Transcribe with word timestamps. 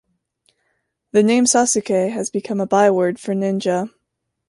The 1.11 1.21
name 1.21 1.45
Sasuke 1.45 2.11
has 2.11 2.31
become 2.31 2.59
a 2.59 2.65
byword 2.65 3.19
for 3.19 3.35
ninja. 3.35 3.91